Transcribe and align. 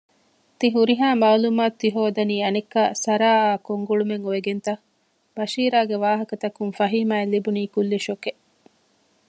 ތިހުރިހާ 0.59 1.07
މަޢްލޫމާތު 1.21 1.75
ތިހޯދަނީ 1.81 2.35
އަނެއްކާ 2.45 2.81
ސަރާއާ 3.03 3.49
ކޮން 3.65 3.85
ގުޅުމެއް 3.89 4.25
އޮވެގެންތަ؟ 4.25 4.73
ބަޝީރާގެ 5.35 5.97
ވާހަކަތަކުން 6.03 6.73
ފަހީމާއަށް 6.79 7.31
ލިބުނީ 7.33 7.61
ކުއްލި 7.73 7.97
ޝޮކެއް 8.05 8.41